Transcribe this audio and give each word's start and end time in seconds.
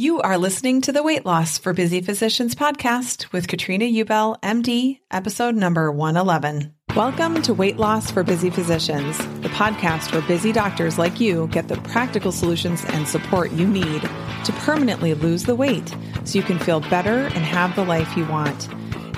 You 0.00 0.20
are 0.20 0.38
listening 0.38 0.82
to 0.82 0.92
the 0.92 1.02
Weight 1.02 1.26
Loss 1.26 1.58
for 1.58 1.72
Busy 1.72 2.00
Physicians 2.00 2.54
podcast 2.54 3.32
with 3.32 3.48
Katrina 3.48 3.84
Ubel, 3.84 4.40
MD, 4.42 5.00
episode 5.10 5.56
number 5.56 5.90
111. 5.90 6.72
Welcome 6.94 7.42
to 7.42 7.52
Weight 7.52 7.78
Loss 7.78 8.12
for 8.12 8.22
Busy 8.22 8.48
Physicians, 8.48 9.18
the 9.40 9.48
podcast 9.48 10.12
where 10.12 10.22
busy 10.22 10.52
doctors 10.52 10.98
like 10.98 11.18
you 11.18 11.48
get 11.48 11.66
the 11.66 11.78
practical 11.78 12.30
solutions 12.30 12.84
and 12.90 13.08
support 13.08 13.50
you 13.50 13.66
need 13.66 14.02
to 14.44 14.52
permanently 14.60 15.14
lose 15.14 15.42
the 15.42 15.56
weight 15.56 15.92
so 16.22 16.38
you 16.38 16.44
can 16.44 16.60
feel 16.60 16.78
better 16.78 17.26
and 17.34 17.44
have 17.44 17.74
the 17.74 17.84
life 17.84 18.16
you 18.16 18.24
want. 18.26 18.68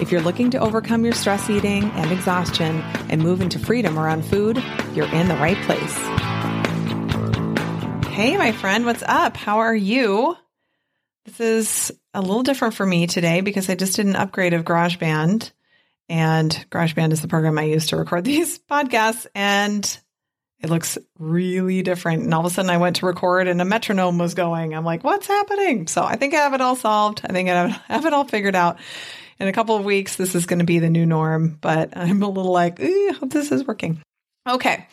If 0.00 0.10
you're 0.10 0.22
looking 0.22 0.50
to 0.52 0.60
overcome 0.60 1.04
your 1.04 1.12
stress 1.12 1.50
eating 1.50 1.90
and 1.90 2.10
exhaustion 2.10 2.80
and 3.10 3.20
move 3.20 3.42
into 3.42 3.58
freedom 3.58 3.98
around 3.98 4.24
food, 4.24 4.64
you're 4.94 5.12
in 5.12 5.28
the 5.28 5.36
right 5.36 5.62
place. 5.66 5.94
Hey, 8.14 8.38
my 8.38 8.52
friend, 8.52 8.86
what's 8.86 9.02
up? 9.02 9.36
How 9.36 9.58
are 9.58 9.76
you? 9.76 10.36
This 11.24 11.40
is 11.40 11.92
a 12.14 12.20
little 12.20 12.42
different 12.42 12.74
for 12.74 12.86
me 12.86 13.06
today 13.06 13.40
because 13.40 13.68
I 13.68 13.74
just 13.74 13.96
did 13.96 14.06
an 14.06 14.16
upgrade 14.16 14.54
of 14.54 14.64
GarageBand. 14.64 15.52
And 16.08 16.66
GarageBand 16.70 17.12
is 17.12 17.22
the 17.22 17.28
program 17.28 17.58
I 17.58 17.64
use 17.64 17.88
to 17.88 17.96
record 17.96 18.24
these 18.26 18.58
podcasts. 18.58 19.26
And 19.34 19.98
it 20.60 20.70
looks 20.70 20.98
really 21.18 21.82
different. 21.82 22.22
And 22.22 22.34
all 22.34 22.40
of 22.40 22.46
a 22.46 22.50
sudden 22.50 22.70
I 22.70 22.78
went 22.78 22.96
to 22.96 23.06
record 23.06 23.48
and 23.48 23.60
a 23.60 23.64
metronome 23.64 24.18
was 24.18 24.34
going. 24.34 24.74
I'm 24.74 24.84
like, 24.84 25.04
what's 25.04 25.26
happening? 25.26 25.86
So 25.86 26.02
I 26.02 26.16
think 26.16 26.34
I 26.34 26.38
have 26.38 26.54
it 26.54 26.60
all 26.60 26.76
solved. 26.76 27.22
I 27.24 27.32
think 27.32 27.48
I 27.48 27.68
have 27.68 28.04
it 28.06 28.12
all 28.12 28.24
figured 28.24 28.56
out. 28.56 28.78
In 29.38 29.48
a 29.48 29.52
couple 29.52 29.74
of 29.74 29.86
weeks, 29.86 30.16
this 30.16 30.34
is 30.34 30.44
going 30.44 30.58
to 30.58 30.66
be 30.66 30.80
the 30.80 30.90
new 30.90 31.06
norm, 31.06 31.56
but 31.62 31.90
I'm 31.96 32.22
a 32.22 32.28
little 32.28 32.52
like, 32.52 32.78
I 32.78 33.14
hope 33.18 33.30
this 33.30 33.52
is 33.52 33.66
working. 33.66 34.02
Okay. 34.46 34.86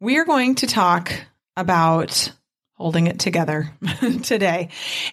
We 0.00 0.18
are 0.18 0.26
going 0.26 0.56
to 0.56 0.66
talk 0.66 1.12
about 1.56 2.32
holding 2.78 3.08
it 3.08 3.18
together 3.18 3.70
today. 4.22 4.68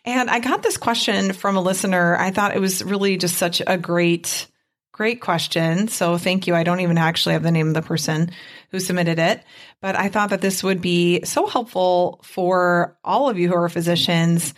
And 0.05 0.29
I 0.29 0.39
got 0.39 0.61
this 0.61 0.77
question 0.77 1.33
from 1.33 1.57
a 1.57 1.61
listener. 1.61 2.15
I 2.15 2.29
thought 2.29 2.55
it 2.55 2.61
was 2.61 2.83
really 2.83 3.17
just 3.17 3.37
such 3.37 3.61
a 3.65 3.75
great, 3.75 4.47
great 4.91 5.19
question. 5.19 5.87
So 5.87 6.19
thank 6.19 6.45
you. 6.45 6.55
I 6.55 6.63
don't 6.63 6.79
even 6.79 6.99
actually 6.99 7.33
have 7.33 7.43
the 7.43 7.51
name 7.51 7.67
of 7.67 7.73
the 7.73 7.81
person 7.81 8.31
who 8.69 8.79
submitted 8.79 9.17
it, 9.17 9.43
but 9.81 9.95
I 9.95 10.09
thought 10.09 10.29
that 10.29 10.41
this 10.41 10.63
would 10.63 10.79
be 10.79 11.25
so 11.25 11.47
helpful 11.47 12.19
for 12.23 12.95
all 13.03 13.29
of 13.29 13.39
you 13.39 13.49
who 13.49 13.55
are 13.55 13.67
physicians 13.67 14.53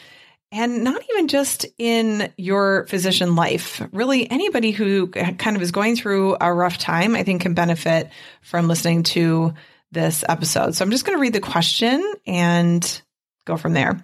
and 0.52 0.84
not 0.84 1.02
even 1.12 1.28
just 1.28 1.66
in 1.78 2.32
your 2.38 2.88
physician 2.88 3.36
life. 3.36 3.82
Really, 3.92 4.30
anybody 4.30 4.72
who 4.72 5.08
kind 5.08 5.56
of 5.56 5.62
is 5.62 5.72
going 5.72 5.96
through 5.96 6.38
a 6.40 6.54
rough 6.54 6.78
time, 6.78 7.16
I 7.16 7.24
think 7.24 7.42
can 7.42 7.54
benefit 7.54 8.10
from 8.42 8.68
listening 8.68 9.04
to 9.04 9.54
this 9.92 10.24
episode. 10.28 10.76
So 10.76 10.84
I'm 10.84 10.92
just 10.92 11.06
going 11.06 11.18
to 11.18 11.22
read 11.22 11.34
the 11.34 11.40
question 11.40 12.04
and 12.26 13.02
go 13.46 13.58
from 13.58 13.74
there. 13.74 14.04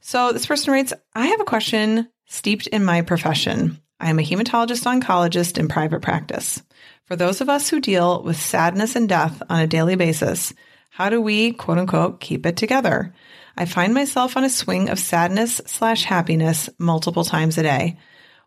So 0.00 0.32
this 0.32 0.46
person 0.46 0.72
writes, 0.72 0.92
I 1.14 1.26
have 1.26 1.40
a 1.40 1.44
question 1.44 2.08
steeped 2.26 2.66
in 2.66 2.84
my 2.84 3.02
profession. 3.02 3.80
I 3.98 4.10
am 4.10 4.18
a 4.18 4.22
hematologist 4.22 4.84
oncologist 4.84 5.58
in 5.58 5.68
private 5.68 6.02
practice. 6.02 6.62
For 7.04 7.16
those 7.16 7.40
of 7.40 7.48
us 7.48 7.68
who 7.68 7.80
deal 7.80 8.22
with 8.22 8.40
sadness 8.40 8.96
and 8.96 9.08
death 9.08 9.42
on 9.48 9.60
a 9.60 9.66
daily 9.66 9.96
basis, 9.96 10.54
how 10.90 11.10
do 11.10 11.20
we, 11.20 11.52
quote 11.52 11.78
unquote, 11.78 12.20
keep 12.20 12.46
it 12.46 12.56
together? 12.56 13.14
I 13.56 13.64
find 13.64 13.92
myself 13.92 14.36
on 14.36 14.44
a 14.44 14.50
swing 14.50 14.88
of 14.88 14.98
sadness 14.98 15.60
slash 15.66 16.04
happiness 16.04 16.70
multiple 16.78 17.24
times 17.24 17.58
a 17.58 17.62
day. 17.62 17.98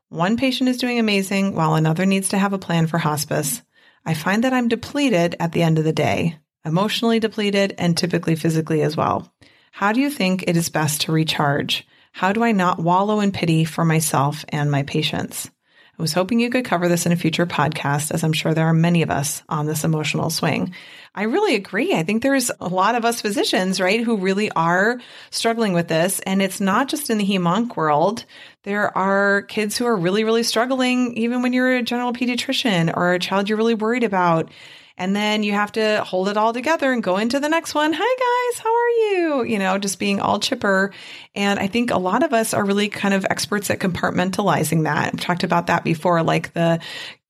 One 0.09 0.37
patient 0.37 0.69
is 0.69 0.77
doing 0.77 0.99
amazing 0.99 1.55
while 1.55 1.75
another 1.75 2.05
needs 2.05 2.29
to 2.29 2.37
have 2.37 2.53
a 2.53 2.59
plan 2.59 2.87
for 2.87 2.97
hospice. 2.97 3.61
I 4.05 4.13
find 4.13 4.43
that 4.43 4.53
I'm 4.53 4.67
depleted 4.67 5.35
at 5.39 5.51
the 5.51 5.63
end 5.63 5.77
of 5.77 5.85
the 5.85 5.93
day 5.93 6.37
emotionally 6.65 7.19
depleted, 7.19 7.75
and 7.77 7.97
typically 7.97 8.35
physically 8.35 8.81
as 8.81 8.97
well. 8.97 9.31
How 9.71 9.91
do 9.91 9.99
you 9.99 10.09
think 10.09 10.43
it 10.47 10.55
is 10.55 10.69
best 10.69 11.01
to 11.01 11.11
recharge? 11.11 11.87
How 12.11 12.31
do 12.31 12.43
I 12.43 12.51
not 12.51 12.79
wallow 12.79 13.19
in 13.19 13.31
pity 13.31 13.65
for 13.65 13.83
myself 13.83 14.45
and 14.49 14.69
my 14.69 14.83
patients? 14.83 15.49
I 15.97 16.01
was 16.01 16.13
hoping 16.13 16.39
you 16.39 16.49
could 16.49 16.65
cover 16.65 16.87
this 16.87 17.05
in 17.05 17.11
a 17.11 17.15
future 17.15 17.45
podcast, 17.45 18.11
as 18.11 18.23
I'm 18.23 18.33
sure 18.33 18.55
there 18.55 18.65
are 18.65 18.73
many 18.73 19.03
of 19.03 19.11
us 19.11 19.43
on 19.47 19.67
this 19.67 19.83
emotional 19.83 20.31
swing. 20.31 20.73
I 21.13 21.23
really 21.23 21.53
agree. 21.53 21.93
I 21.93 22.01
think 22.01 22.23
there's 22.23 22.49
a 22.59 22.67
lot 22.67 22.95
of 22.95 23.05
us 23.05 23.21
physicians, 23.21 23.79
right, 23.79 24.01
who 24.01 24.17
really 24.17 24.51
are 24.51 24.99
struggling 25.29 25.73
with 25.73 25.87
this. 25.87 26.19
And 26.21 26.41
it's 26.41 26.59
not 26.59 26.87
just 26.87 27.11
in 27.11 27.19
the 27.19 27.27
hemonc 27.27 27.75
world. 27.75 28.25
There 28.63 28.95
are 28.97 29.43
kids 29.43 29.77
who 29.77 29.85
are 29.85 29.95
really, 29.95 30.23
really 30.23 30.41
struggling, 30.41 31.15
even 31.15 31.43
when 31.43 31.53
you're 31.53 31.75
a 31.75 31.83
general 31.83 32.11
pediatrician 32.11 32.95
or 32.97 33.13
a 33.13 33.19
child 33.19 33.47
you're 33.47 33.57
really 33.59 33.75
worried 33.75 34.03
about. 34.03 34.49
And 34.95 35.15
then 35.15 35.41
you 35.41 35.53
have 35.53 35.71
to 35.73 36.03
hold 36.03 36.29
it 36.29 36.37
all 36.37 36.53
together 36.53 36.91
and 36.91 37.01
go 37.01 37.17
into 37.17 37.39
the 37.39 37.49
next 37.49 37.73
one. 37.73 37.93
Hi 37.95 38.51
guys, 38.51 38.59
how 38.59 38.69
are 38.69 38.89
you? 38.89 39.43
You 39.43 39.57
know, 39.57 39.77
just 39.79 39.97
being 39.97 40.19
all 40.19 40.39
chipper. 40.39 40.93
And 41.33 41.59
I 41.59 41.67
think 41.67 41.89
a 41.89 41.97
lot 41.97 42.21
of 42.21 42.31
us 42.31 42.53
are 42.53 42.63
really 42.63 42.89
kind 42.89 43.15
of 43.15 43.25
experts 43.27 43.71
at 43.71 43.79
compartmentalizing 43.79 44.83
that. 44.83 45.13
I've 45.13 45.19
talked 45.19 45.43
about 45.43 45.67
that 45.67 45.83
before, 45.83 46.21
like 46.21 46.53
the 46.53 46.79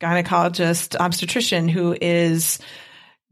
gynecologist 0.02 0.98
obstetrician 1.00 1.70
who 1.70 1.96
is 2.00 2.60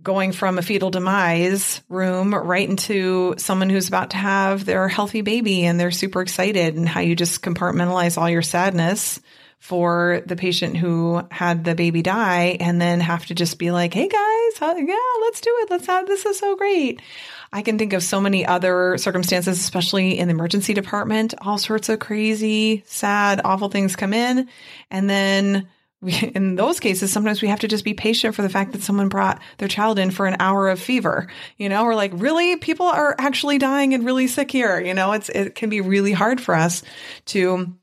going 0.02 0.32
from 0.32 0.58
a 0.58 0.62
fetal 0.62 0.90
demise 0.90 1.82
room 1.90 2.34
right 2.34 2.68
into 2.68 3.36
someone 3.38 3.70
who's 3.70 3.88
about 3.88 4.12
to 4.12 4.18
have 4.18 4.66
their 4.66 4.88
healthy 4.88 5.22
baby 5.22 5.66
and 5.66 5.80
they're 5.80 5.92
super 5.92 6.22
excited 6.22 6.76
and 6.76 6.88
how 6.88 7.02
you 7.02 7.16
just 7.16 7.42
compartmentalize 7.44 8.18
all 8.18 8.30
your 8.30 8.42
sadness 8.42 9.20
for 9.62 10.24
the 10.26 10.36
patient 10.36 10.76
who 10.76 11.22
had 11.30 11.64
the 11.64 11.76
baby 11.76 12.02
die 12.02 12.58
and 12.60 12.82
then 12.82 13.00
have 13.00 13.28
to 13.28 13.36
just 13.36 13.60
be 13.60 13.70
like, 13.70 13.94
Hey 13.94 14.08
guys, 14.08 14.58
how, 14.58 14.76
yeah, 14.76 14.96
let's 15.22 15.40
do 15.40 15.56
it. 15.62 15.70
Let's 15.70 15.86
have, 15.86 16.08
this 16.08 16.26
is 16.26 16.40
so 16.40 16.56
great. 16.56 17.00
I 17.54 17.62
can 17.62 17.78
think 17.78 17.94
of 17.94 18.02
so 18.02 18.20
many 18.20 18.44
other 18.44 18.98
circumstances, 18.98 19.60
especially 19.60 20.18
in 20.18 20.30
the 20.30 20.34
emergency 20.34 20.74
department, 20.74 21.36
all 21.42 21.60
sorts 21.60 21.90
of 21.90 22.00
crazy, 22.00 22.82
sad, 22.88 23.40
awful 23.46 23.70
things 23.70 23.96
come 23.96 24.14
in. 24.14 24.50
And 24.90 25.08
then 25.08 25.68
we, 26.02 26.16
in 26.36 26.56
those 26.56 26.80
cases, 26.80 27.14
sometimes 27.14 27.44
we 27.44 27.48
have 27.50 27.60
to 27.60 27.68
just 27.68 27.86
be 27.86 27.94
patient 27.94 28.34
for 28.34 28.42
the 28.42 28.50
fact 28.50 28.72
that 28.72 28.82
someone 28.82 29.10
brought 29.10 29.40
their 29.60 29.68
child 29.68 30.00
in 30.00 30.10
for 30.10 30.26
an 30.26 30.38
hour 30.40 30.70
of 30.70 30.80
fever. 30.80 31.28
You 31.58 31.70
know, 31.70 31.84
we're 31.86 31.94
like, 31.94 32.14
really? 32.16 32.56
People 32.56 32.88
are 32.88 33.16
actually 33.20 33.60
dying 33.60 33.94
and 33.94 34.08
really 34.08 34.26
sick 34.26 34.50
here. 34.50 34.80
You 34.80 34.96
know, 34.96 35.12
it's, 35.12 35.30
it 35.30 35.54
can 35.54 35.70
be 35.70 35.82
really 35.82 36.14
hard 36.14 36.42
for 36.42 36.56
us 36.56 36.82
to 37.28 37.76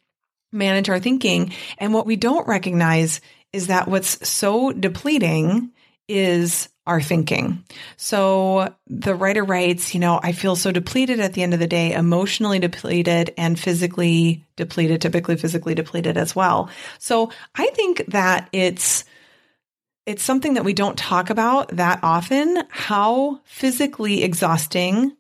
manage 0.53 0.89
our 0.89 1.01
thinking. 1.01 1.53
And 1.79 1.93
what 1.93 2.07
we 2.07 2.17
don't 2.17 2.47
recognize 2.49 3.21
is 3.53 3.69
that 3.69 3.89
what's 3.89 4.29
so 4.29 4.73
depleting 4.73 5.71
is 6.09 6.69
our 6.87 7.03
thinking. 7.03 7.63
So 7.99 8.75
the 8.87 9.15
writer 9.15 9.45
writes, 9.45 9.93
you 9.93 10.01
know, 10.01 10.19
I 10.23 10.33
feel 10.33 10.57
so 10.57 10.73
depleted 10.73 11.21
at 11.21 11.35
the 11.35 11.43
end 11.43 11.53
of 11.53 11.61
the 11.61 11.67
day, 11.67 11.93
emotionally 11.93 12.59
depleted 12.59 13.35
and 13.37 13.61
physically 13.61 14.45
depleted, 14.57 15.03
typically 15.03 15.37
physically 15.37 15.75
depleted 15.75 16.17
as 16.17 16.35
well. 16.35 16.71
So 16.99 17.31
I 17.55 17.67
think 17.69 18.07
that 18.09 18.49
it's 18.53 19.05
it's 20.07 20.23
something 20.23 20.55
that 20.55 20.65
we 20.65 20.73
don't 20.73 20.97
talk 20.97 21.29
about 21.29 21.69
that 21.77 22.01
often 22.03 22.63
how 22.71 23.43
physically 23.45 24.23
exhausting 24.23 25.15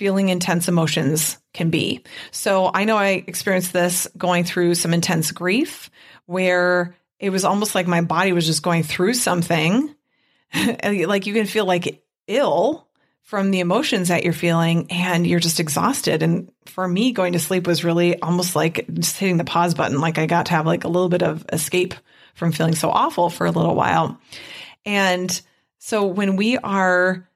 feeling 0.00 0.30
intense 0.30 0.66
emotions 0.66 1.36
can 1.52 1.68
be. 1.68 2.02
So 2.30 2.70
I 2.72 2.84
know 2.84 2.96
I 2.96 3.22
experienced 3.26 3.74
this 3.74 4.08
going 4.16 4.44
through 4.44 4.74
some 4.76 4.94
intense 4.94 5.30
grief 5.30 5.90
where 6.24 6.96
it 7.18 7.28
was 7.28 7.44
almost 7.44 7.74
like 7.74 7.86
my 7.86 8.00
body 8.00 8.32
was 8.32 8.46
just 8.46 8.62
going 8.62 8.82
through 8.82 9.12
something 9.12 9.94
like 10.82 11.26
you 11.26 11.34
can 11.34 11.44
feel 11.44 11.66
like 11.66 12.02
ill 12.26 12.88
from 13.24 13.50
the 13.50 13.60
emotions 13.60 14.08
that 14.08 14.24
you're 14.24 14.32
feeling 14.32 14.90
and 14.90 15.26
you're 15.26 15.38
just 15.38 15.60
exhausted. 15.60 16.22
And 16.22 16.50
for 16.64 16.88
me, 16.88 17.12
going 17.12 17.34
to 17.34 17.38
sleep 17.38 17.66
was 17.66 17.84
really 17.84 18.18
almost 18.22 18.56
like 18.56 18.86
just 18.94 19.18
hitting 19.18 19.36
the 19.36 19.44
pause 19.44 19.74
button. 19.74 20.00
Like 20.00 20.16
I 20.16 20.24
got 20.24 20.46
to 20.46 20.52
have 20.52 20.64
like 20.64 20.84
a 20.84 20.88
little 20.88 21.10
bit 21.10 21.22
of 21.22 21.44
escape 21.52 21.92
from 22.34 22.52
feeling 22.52 22.74
so 22.74 22.88
awful 22.88 23.28
for 23.28 23.44
a 23.44 23.50
little 23.50 23.74
while. 23.74 24.18
And 24.86 25.38
so 25.78 26.06
when 26.06 26.36
we 26.36 26.56
are 26.56 27.28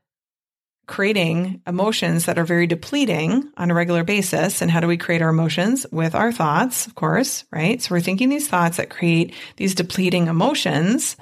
creating 0.86 1.62
emotions 1.66 2.26
that 2.26 2.38
are 2.38 2.44
very 2.44 2.66
depleting 2.66 3.50
on 3.56 3.70
a 3.70 3.75
regular 3.75 4.04
basis, 4.04 4.62
and 4.62 4.70
how 4.70 4.81
do 4.81 4.86
we 4.86 4.96
create 4.96 5.22
our 5.22 5.31
emotions? 5.31 5.86
With 5.90 6.14
our 6.14 6.32
thoughts, 6.32 6.86
of 6.86 6.94
course, 6.94 7.44
right? 7.50 7.81
So 7.81 7.94
we're 7.94 8.00
thinking 8.00 8.28
these 8.28 8.48
thoughts 8.48 8.76
that 8.78 8.90
create 8.90 9.34
these 9.56 9.75
depleting 9.75 10.26
emotions 10.28 11.16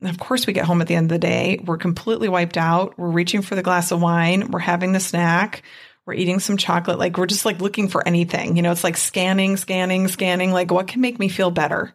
And 0.00 0.10
of 0.10 0.18
course, 0.18 0.46
we 0.46 0.52
get 0.52 0.64
home 0.64 0.80
at 0.80 0.88
the 0.88 0.96
end 0.96 1.06
of 1.12 1.20
the 1.20 1.26
day. 1.26 1.60
We're 1.64 1.76
completely 1.78 2.28
wiped 2.28 2.56
out. 2.56 2.98
We're 2.98 3.10
reaching 3.10 3.40
for 3.42 3.54
the 3.54 3.62
glass 3.62 3.92
of 3.92 4.02
wine. 4.02 4.50
We're 4.50 4.58
having 4.58 4.92
the 4.92 5.00
snack. 5.00 5.62
We're 6.04 6.14
eating 6.14 6.40
some 6.40 6.56
chocolate. 6.56 6.98
Like 6.98 7.16
we're 7.16 7.26
just 7.26 7.44
like 7.44 7.60
looking 7.60 7.86
for 7.88 8.06
anything. 8.06 8.56
You 8.56 8.62
know, 8.62 8.72
it's 8.72 8.82
like 8.82 8.96
scanning, 8.96 9.56
scanning, 9.56 10.08
scanning. 10.08 10.50
Like 10.52 10.72
what 10.72 10.88
can 10.88 11.00
make 11.00 11.20
me 11.20 11.28
feel 11.28 11.52
better? 11.52 11.94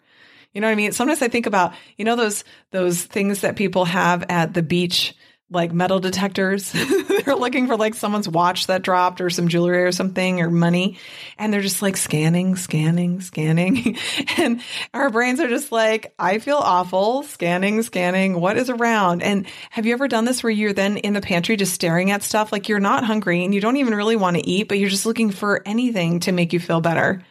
You 0.53 0.61
know 0.61 0.67
what 0.67 0.71
I 0.71 0.75
mean? 0.75 0.93
Sometimes 0.93 1.21
I 1.21 1.27
think 1.27 1.45
about, 1.45 1.73
you 1.97 2.05
know, 2.05 2.15
those, 2.15 2.45
those 2.71 3.03
things 3.03 3.41
that 3.41 3.57
people 3.57 3.83
have 3.85 4.23
at 4.29 4.53
the 4.53 4.63
beach 4.63 5.13
like 5.49 5.71
metal 5.71 5.99
detectors. 5.99 6.71
they're 7.25 7.35
looking 7.35 7.67
for 7.67 7.77
like 7.77 7.95
someone's 7.95 8.27
watch 8.27 8.67
that 8.67 8.81
dropped 8.81 9.21
or 9.21 9.29
some 9.29 9.47
jewelry 9.47 9.83
or 9.83 9.91
something 9.91 10.41
or 10.41 10.49
money. 10.49 10.97
And 11.37 11.53
they're 11.53 11.61
just 11.61 11.81
like 11.81 11.95
scanning, 11.95 12.55
scanning, 12.55 13.21
scanning. 13.21 13.97
and 14.37 14.61
our 14.93 15.09
brains 15.09 15.39
are 15.39 15.47
just 15.47 15.71
like, 15.71 16.13
I 16.19 16.39
feel 16.39 16.57
awful, 16.57 17.23
scanning, 17.23 17.81
scanning. 17.81 18.39
What 18.39 18.57
is 18.57 18.69
around? 18.69 19.23
And 19.23 19.47
have 19.69 19.85
you 19.85 19.93
ever 19.93 20.07
done 20.07 20.25
this 20.25 20.43
where 20.43 20.51
you're 20.51 20.73
then 20.73 20.97
in 20.97 21.13
the 21.13 21.21
pantry 21.21 21.55
just 21.55 21.73
staring 21.73 22.11
at 22.11 22.23
stuff 22.23 22.51
like 22.51 22.67
you're 22.67 22.79
not 22.79 23.03
hungry 23.03 23.45
and 23.45 23.53
you 23.53 23.61
don't 23.61 23.77
even 23.77 23.95
really 23.95 24.15
want 24.15 24.35
to 24.35 24.47
eat, 24.47 24.67
but 24.67 24.79
you're 24.79 24.89
just 24.89 25.05
looking 25.05 25.31
for 25.31 25.61
anything 25.65 26.19
to 26.21 26.31
make 26.31 26.51
you 26.51 26.59
feel 26.59 26.81
better? 26.81 27.23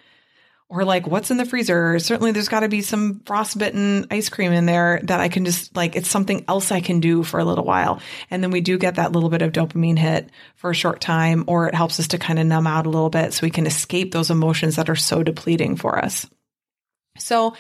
Or 0.69 0.85
like 0.85 1.07
what's 1.07 1.31
in 1.31 1.37
the 1.37 1.45
freezer. 1.45 1.99
Certainly 1.99 2.33
there's 2.33 2.49
got 2.49 2.61
to 2.61 2.69
be 2.69 2.83
some 2.83 3.21
frostbitten 3.25 4.07
ice 4.11 4.29
cream 4.29 4.53
in 4.53 4.67
there 4.67 5.01
that 5.05 5.21
I 5.21 5.29
can 5.29 5.45
just 5.45 5.77
like, 5.77 5.95
it's 5.95 6.11
something 6.11 6.45
else 6.49 6.73
I 6.73 6.81
can 6.81 6.99
do 6.99 7.23
for 7.23 7.39
a 7.39 7.45
little 7.45 7.65
while. 7.65 8.01
And 8.31 8.43
then 8.43 8.51
we 8.51 8.61
do 8.61 8.77
get 8.77 8.97
that 8.97 9.13
little 9.13 9.29
bit 9.29 9.43
of 9.43 9.53
dopamine 9.53 9.99
hit 9.99 10.31
for 10.57 10.71
a 10.71 10.75
short 10.75 11.01
time, 11.01 11.45
or 11.47 11.69
it 11.69 11.75
helps 11.75 12.01
us 12.01 12.09
to 12.09 12.19
kind 12.19 12.39
of 12.39 12.47
numb 12.47 12.67
out 12.67 12.87
a 12.87 12.91
little 12.91 13.11
bit 13.11 13.33
so 13.33 13.47
we 13.47 13.51
can 13.51 13.67
escape 13.67 14.11
those 14.11 14.31
emotions 14.31 14.77
that 14.77 14.91
are 14.91 14.97
so 14.97 15.23
depleting 15.23 15.77
for 15.77 16.05
us. 16.05 16.27
So 17.19 17.55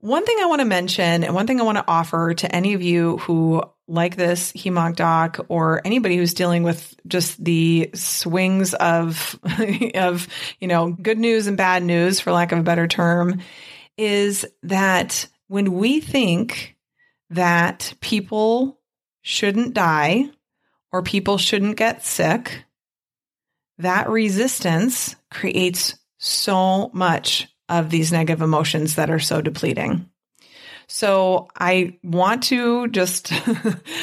one 0.00 0.24
thing 0.24 0.36
I 0.40 0.46
want 0.46 0.60
to 0.60 0.66
mention 0.66 1.24
and 1.24 1.34
one 1.34 1.46
thing 1.46 1.60
I 1.60 1.64
want 1.64 1.78
to 1.78 1.84
offer 1.88 2.34
to 2.34 2.54
any 2.54 2.74
of 2.74 2.82
you 2.82 3.18
who 3.18 3.62
like 3.88 4.16
this 4.16 4.52
HEMONC 4.52 4.96
doc 4.96 5.46
or 5.48 5.80
anybody 5.84 6.16
who's 6.16 6.34
dealing 6.34 6.62
with 6.62 6.94
just 7.06 7.42
the 7.42 7.90
swings 7.94 8.74
of 8.74 9.38
of 9.94 10.28
you 10.60 10.68
know 10.68 10.92
good 10.92 11.18
news 11.18 11.46
and 11.46 11.56
bad 11.56 11.82
news 11.82 12.20
for 12.20 12.30
lack 12.30 12.52
of 12.52 12.58
a 12.58 12.62
better 12.62 12.86
term 12.86 13.40
is 13.96 14.46
that 14.62 15.26
when 15.48 15.72
we 15.72 16.00
think 16.00 16.76
that 17.30 17.94
people 18.00 18.78
shouldn't 19.22 19.74
die 19.74 20.30
or 20.92 21.02
people 21.02 21.38
shouldn't 21.38 21.76
get 21.76 22.04
sick 22.04 22.64
that 23.78 24.08
resistance 24.08 25.16
creates 25.30 25.94
so 26.18 26.90
much 26.92 27.48
of 27.68 27.90
these 27.90 28.12
negative 28.12 28.42
emotions 28.42 28.94
that 28.94 29.10
are 29.10 29.20
so 29.20 29.40
depleting 29.40 30.08
so 30.90 31.48
I 31.54 31.98
want 32.02 32.44
to 32.44 32.88
just 32.88 33.28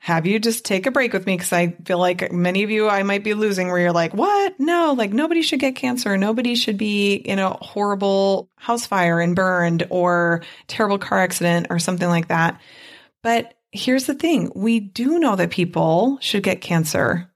have 0.00 0.24
you 0.24 0.38
just 0.38 0.64
take 0.64 0.86
a 0.86 0.92
break 0.92 1.12
with 1.12 1.26
me 1.26 1.34
because 1.36 1.52
I 1.52 1.70
feel 1.84 1.98
like 1.98 2.30
many 2.30 2.62
of 2.62 2.70
you 2.70 2.88
I 2.88 3.02
might 3.02 3.24
be 3.24 3.34
losing 3.34 3.68
where 3.68 3.80
you're 3.80 3.92
like, 3.92 4.14
what? 4.14 4.58
No, 4.60 4.94
like 4.96 5.12
nobody 5.12 5.42
should 5.42 5.58
get 5.58 5.74
cancer. 5.74 6.16
Nobody 6.16 6.54
should 6.54 6.78
be 6.78 7.14
in 7.14 7.40
a 7.40 7.50
horrible 7.50 8.48
house 8.54 8.86
fire 8.86 9.18
and 9.20 9.34
burned 9.34 9.88
or 9.90 10.42
terrible 10.68 10.98
car 10.98 11.18
accident 11.18 11.66
or 11.70 11.80
something 11.80 12.08
like 12.08 12.28
that. 12.28 12.60
But 13.24 13.54
here's 13.72 14.06
the 14.06 14.14
thing 14.14 14.52
we 14.54 14.78
do 14.78 15.18
know 15.18 15.34
that 15.34 15.50
people 15.50 16.18
should 16.20 16.44
get 16.44 16.60
cancer. 16.60 17.28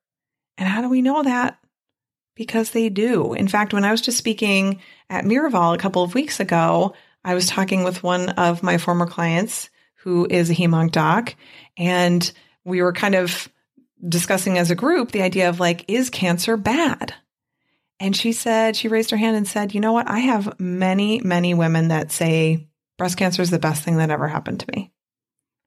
And 0.58 0.68
how 0.68 0.80
do 0.80 0.88
we 0.88 1.02
know 1.02 1.24
that? 1.24 1.58
Because 2.36 2.70
they 2.70 2.88
do. 2.90 3.32
In 3.32 3.48
fact, 3.48 3.72
when 3.74 3.84
I 3.84 3.90
was 3.90 4.00
just 4.00 4.18
speaking 4.18 4.80
at 5.10 5.24
Miraval 5.24 5.74
a 5.74 5.78
couple 5.78 6.04
of 6.04 6.14
weeks 6.14 6.38
ago, 6.38 6.94
I 7.24 7.34
was 7.34 7.48
talking 7.48 7.82
with 7.82 8.04
one 8.04 8.28
of 8.28 8.62
my 8.62 8.78
former 8.78 9.06
clients 9.06 9.68
who 9.96 10.28
is 10.30 10.50
a 10.50 10.54
HEMONC 10.54 10.92
doc, 10.92 11.34
and 11.76 12.30
we 12.64 12.82
were 12.82 12.92
kind 12.92 13.16
of 13.16 13.48
discussing 14.06 14.58
as 14.58 14.70
a 14.70 14.76
group 14.76 15.10
the 15.10 15.22
idea 15.22 15.48
of 15.48 15.58
like, 15.58 15.84
is 15.88 16.10
cancer 16.10 16.56
bad? 16.56 17.14
And 17.98 18.14
she 18.14 18.32
said, 18.32 18.76
she 18.76 18.88
raised 18.88 19.10
her 19.10 19.16
hand 19.16 19.36
and 19.36 19.48
said, 19.48 19.74
you 19.74 19.80
know 19.80 19.92
what? 19.92 20.08
I 20.08 20.18
have 20.18 20.60
many, 20.60 21.20
many 21.20 21.54
women 21.54 21.88
that 21.88 22.12
say 22.12 22.68
breast 22.98 23.16
cancer 23.16 23.42
is 23.42 23.50
the 23.50 23.58
best 23.58 23.82
thing 23.82 23.96
that 23.96 24.10
ever 24.10 24.28
happened 24.28 24.60
to 24.60 24.66
me. 24.76 24.92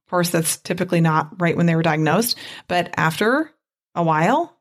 Of 0.06 0.12
course, 0.12 0.30
that's 0.30 0.58
typically 0.58 1.02
not 1.02 1.42
right 1.42 1.58
when 1.58 1.66
they 1.66 1.76
were 1.76 1.82
diagnosed, 1.82 2.38
but 2.68 2.94
after 2.98 3.52
a 3.96 4.04
while, 4.04 4.56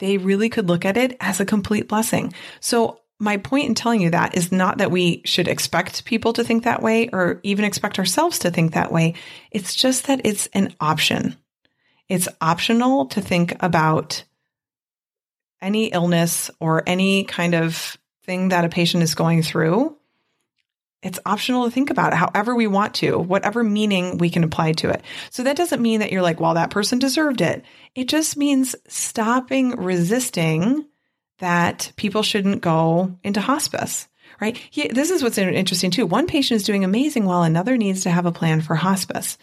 they 0.00 0.18
really 0.18 0.48
could 0.48 0.68
look 0.68 0.84
at 0.84 0.96
it 0.96 1.16
as 1.20 1.40
a 1.40 1.46
complete 1.46 1.88
blessing. 1.88 2.34
So 2.58 3.00
my 3.20 3.36
point 3.36 3.68
in 3.68 3.74
telling 3.74 4.00
you 4.00 4.10
that 4.10 4.34
is 4.34 4.50
not 4.50 4.78
that 4.78 4.90
we 4.90 5.22
should 5.24 5.46
expect 5.46 6.04
people 6.06 6.32
to 6.32 6.42
think 6.42 6.64
that 6.64 6.82
way 6.82 7.08
or 7.12 7.38
even 7.42 7.64
expect 7.64 7.98
ourselves 7.98 8.38
to 8.40 8.50
think 8.50 8.72
that 8.72 8.90
way. 8.90 9.14
It's 9.50 9.74
just 9.74 10.06
that 10.06 10.22
it's 10.24 10.48
an 10.54 10.74
option. 10.80 11.36
It's 12.08 12.28
optional 12.40 13.06
to 13.06 13.20
think 13.20 13.54
about 13.60 14.24
any 15.60 15.86
illness 15.86 16.50
or 16.58 16.82
any 16.86 17.24
kind 17.24 17.54
of 17.54 17.98
thing 18.24 18.48
that 18.48 18.64
a 18.64 18.70
patient 18.70 19.02
is 19.02 19.14
going 19.14 19.42
through. 19.42 19.96
It's 21.02 21.18
optional 21.24 21.64
to 21.64 21.70
think 21.70 21.90
about 21.90 22.12
it 22.12 22.16
however 22.16 22.54
we 22.54 22.66
want 22.66 22.94
to, 22.96 23.18
whatever 23.18 23.64
meaning 23.64 24.18
we 24.18 24.28
can 24.28 24.44
apply 24.44 24.72
to 24.72 24.90
it. 24.90 25.02
So 25.30 25.42
that 25.44 25.56
doesn't 25.56 25.80
mean 25.80 26.00
that 26.00 26.12
you're 26.12 26.22
like, 26.22 26.40
well, 26.40 26.54
that 26.54 26.70
person 26.70 26.98
deserved 26.98 27.40
it. 27.40 27.64
It 27.94 28.08
just 28.08 28.36
means 28.36 28.76
stopping 28.86 29.76
resisting 29.76 30.86
that 31.38 31.92
people 31.96 32.22
shouldn't 32.22 32.60
go 32.60 33.18
into 33.24 33.40
hospice, 33.40 34.08
right? 34.42 34.56
He, 34.70 34.88
this 34.88 35.10
is 35.10 35.22
what's 35.22 35.38
interesting 35.38 35.90
too. 35.90 36.04
One 36.04 36.26
patient 36.26 36.56
is 36.56 36.66
doing 36.66 36.84
amazing 36.84 37.24
while 37.24 37.44
another 37.44 37.78
needs 37.78 38.02
to 38.02 38.10
have 38.10 38.26
a 38.26 38.32
plan 38.32 38.60
for 38.60 38.74
hospice. 38.74 39.38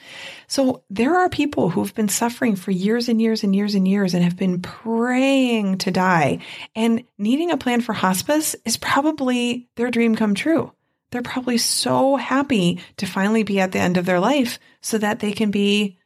So 0.46 0.84
there 0.92 1.18
are 1.18 1.28
people 1.28 1.70
who've 1.72 1.94
been 1.96 2.08
suffering 2.08 2.56
for 2.56 2.70
years 2.70 3.10
and 3.10 3.20
years 3.20 3.44
and 3.44 3.56
years 3.56 3.74
and 3.74 3.88
years 3.88 4.14
and 4.14 4.24
have 4.24 4.38
been 4.38 4.62
praying 4.62 5.80
to 5.80 5.92
die 5.92 6.40
and 6.76 7.04
needing 7.18 7.50
a 7.50 7.58
plan 7.58 7.82
for 7.82 7.94
hospice 7.94 8.56
is 8.64 8.78
probably 8.78 9.68
their 9.76 9.90
dream 9.90 10.16
come 10.16 10.36
true. 10.36 10.72
They're 11.12 11.22
probably 11.22 11.58
so 11.58 12.16
happy 12.16 12.80
to 12.98 13.06
finally 13.06 13.44
be 13.44 13.60
at 13.60 13.72
the 13.72 13.80
end 13.80 13.98
of 13.98 14.06
their 14.06 14.20
life 14.20 14.60
so 14.82 14.98
that 14.98 15.20
they 15.20 15.32
can 15.32 15.52
be 15.52 15.98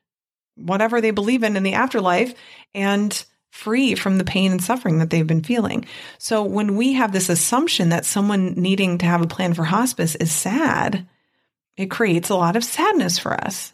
whatever 0.56 1.02
they 1.02 1.12
believe 1.12 1.44
in 1.44 1.58
in 1.58 1.64
the 1.64 1.74
afterlife 1.74 2.34
and 2.74 3.26
free 3.50 3.96
from 3.96 4.18
the 4.18 4.24
pain 4.24 4.52
and 4.52 4.64
suffering 4.64 5.00
that 5.00 5.10
they've 5.10 5.28
been 5.28 5.44
feeling. 5.44 5.86
So 6.18 6.44
when 6.44 6.78
we 6.78 6.94
have 6.94 7.12
this 7.12 7.30
assumption 7.30 7.90
that 7.90 8.06
someone 8.06 8.54
needing 8.54 9.00
to 9.00 9.06
have 9.06 9.22
a 9.22 9.28
plan 9.28 9.54
for 9.54 9.64
hospice 9.64 10.16
is 10.16 10.32
sad, 10.32 11.08
it 11.76 11.92
creates 11.92 12.30
a 12.30 12.36
lot 12.36 12.56
of 12.56 12.64
sadness 12.64 13.20
for 13.20 13.34
us. 13.34 13.74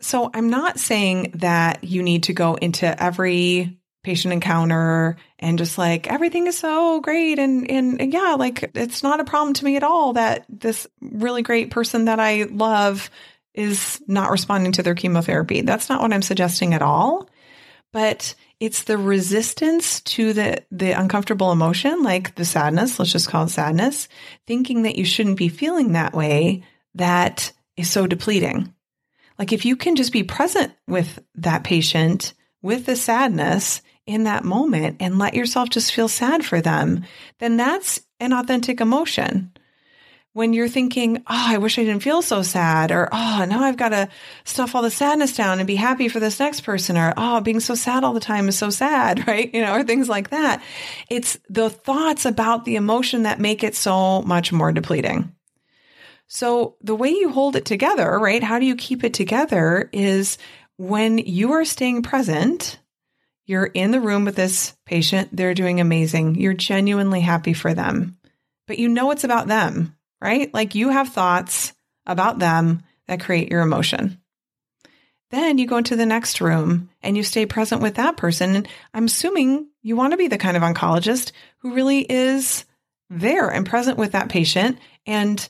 So 0.00 0.30
I'm 0.34 0.50
not 0.50 0.78
saying 0.78 1.32
that 1.36 1.84
you 1.84 2.02
need 2.02 2.24
to 2.24 2.34
go 2.34 2.56
into 2.56 3.02
every 3.02 3.78
patient 4.04 4.32
encounter 4.32 5.16
and 5.38 5.58
just 5.58 5.78
like 5.78 6.06
everything 6.06 6.46
is 6.46 6.56
so 6.58 7.00
great 7.00 7.38
and, 7.38 7.70
and 7.70 8.00
and 8.00 8.12
yeah 8.12 8.36
like 8.38 8.70
it's 8.74 9.02
not 9.02 9.18
a 9.18 9.24
problem 9.24 9.54
to 9.54 9.64
me 9.64 9.76
at 9.76 9.82
all 9.82 10.12
that 10.12 10.44
this 10.48 10.86
really 11.00 11.42
great 11.42 11.70
person 11.70 12.04
that 12.04 12.20
I 12.20 12.44
love 12.44 13.10
is 13.54 14.02
not 14.08 14.30
responding 14.30 14.72
to 14.72 14.82
their 14.82 14.96
chemotherapy. 14.96 15.60
That's 15.60 15.88
not 15.88 16.02
what 16.02 16.12
I'm 16.12 16.22
suggesting 16.22 16.74
at 16.74 16.82
all. 16.82 17.28
But 17.92 18.34
it's 18.58 18.84
the 18.84 18.98
resistance 18.98 20.00
to 20.00 20.32
the 20.32 20.64
the 20.72 20.90
uncomfortable 20.92 21.52
emotion 21.52 22.02
like 22.02 22.34
the 22.34 22.44
sadness, 22.44 22.98
let's 22.98 23.12
just 23.12 23.28
call 23.28 23.44
it 23.44 23.50
sadness, 23.50 24.08
thinking 24.46 24.82
that 24.82 24.96
you 24.96 25.04
shouldn't 25.04 25.38
be 25.38 25.48
feeling 25.48 25.92
that 25.92 26.14
way 26.14 26.64
that 26.96 27.52
is 27.76 27.90
so 27.90 28.06
depleting. 28.06 28.72
Like 29.38 29.52
if 29.52 29.64
you 29.64 29.76
can 29.76 29.96
just 29.96 30.12
be 30.12 30.24
present 30.24 30.72
with 30.88 31.20
that 31.36 31.64
patient 31.64 32.34
with 32.62 32.86
the 32.86 32.96
sadness 32.96 33.82
in 34.06 34.24
that 34.24 34.44
moment 34.44 34.96
and 35.00 35.18
let 35.18 35.34
yourself 35.34 35.70
just 35.70 35.92
feel 35.92 36.08
sad 36.08 36.44
for 36.44 36.60
them, 36.60 37.04
then 37.38 37.56
that's 37.56 38.00
an 38.20 38.32
authentic 38.32 38.80
emotion. 38.80 39.52
When 40.32 40.52
you're 40.52 40.68
thinking, 40.68 41.18
oh, 41.18 41.22
I 41.28 41.58
wish 41.58 41.78
I 41.78 41.84
didn't 41.84 42.02
feel 42.02 42.20
so 42.20 42.42
sad, 42.42 42.90
or 42.90 43.08
oh, 43.12 43.46
now 43.48 43.62
I've 43.62 43.76
got 43.76 43.90
to 43.90 44.08
stuff 44.42 44.74
all 44.74 44.82
the 44.82 44.90
sadness 44.90 45.36
down 45.36 45.60
and 45.60 45.66
be 45.66 45.76
happy 45.76 46.08
for 46.08 46.18
this 46.18 46.40
next 46.40 46.62
person, 46.62 46.98
or 46.98 47.14
oh, 47.16 47.40
being 47.40 47.60
so 47.60 47.76
sad 47.76 48.02
all 48.02 48.14
the 48.14 48.18
time 48.18 48.48
is 48.48 48.58
so 48.58 48.68
sad, 48.68 49.28
right? 49.28 49.48
You 49.54 49.60
know, 49.60 49.72
or 49.72 49.84
things 49.84 50.08
like 50.08 50.30
that. 50.30 50.60
It's 51.08 51.38
the 51.48 51.70
thoughts 51.70 52.24
about 52.26 52.64
the 52.64 52.74
emotion 52.74 53.22
that 53.22 53.38
make 53.38 53.62
it 53.62 53.76
so 53.76 54.22
much 54.22 54.52
more 54.52 54.72
depleting. 54.72 55.32
So 56.26 56.76
the 56.80 56.96
way 56.96 57.10
you 57.10 57.30
hold 57.30 57.54
it 57.54 57.64
together, 57.64 58.18
right? 58.18 58.42
How 58.42 58.58
do 58.58 58.66
you 58.66 58.74
keep 58.74 59.04
it 59.04 59.14
together 59.14 59.88
is 59.92 60.36
when 60.76 61.18
you 61.18 61.52
are 61.52 61.64
staying 61.64 62.02
present 62.02 62.78
you're 63.46 63.66
in 63.66 63.90
the 63.90 64.00
room 64.00 64.24
with 64.24 64.36
this 64.36 64.74
patient. 64.86 65.28
They're 65.32 65.54
doing 65.54 65.80
amazing. 65.80 66.36
You're 66.36 66.54
genuinely 66.54 67.20
happy 67.20 67.52
for 67.52 67.74
them, 67.74 68.18
but 68.66 68.78
you 68.78 68.88
know 68.88 69.10
it's 69.10 69.24
about 69.24 69.48
them, 69.48 69.96
right? 70.20 70.52
Like 70.52 70.74
you 70.74 70.88
have 70.90 71.10
thoughts 71.10 71.72
about 72.06 72.38
them 72.38 72.82
that 73.06 73.20
create 73.20 73.50
your 73.50 73.62
emotion. 73.62 74.20
Then 75.30 75.58
you 75.58 75.66
go 75.66 75.78
into 75.78 75.96
the 75.96 76.06
next 76.06 76.40
room 76.40 76.90
and 77.02 77.16
you 77.16 77.22
stay 77.22 77.44
present 77.44 77.82
with 77.82 77.96
that 77.96 78.16
person. 78.16 78.54
And 78.54 78.68
I'm 78.92 79.06
assuming 79.06 79.68
you 79.82 79.96
want 79.96 80.12
to 80.12 80.16
be 80.16 80.28
the 80.28 80.38
kind 80.38 80.56
of 80.56 80.62
oncologist 80.62 81.32
who 81.58 81.74
really 81.74 82.00
is 82.00 82.64
there 83.10 83.48
and 83.48 83.66
present 83.66 83.98
with 83.98 84.12
that 84.12 84.28
patient 84.28 84.78
and 85.06 85.46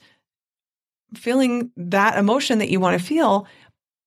feeling 1.14 1.70
that 1.76 2.18
emotion 2.18 2.58
that 2.58 2.70
you 2.70 2.80
want 2.80 2.98
to 2.98 3.04
feel, 3.04 3.46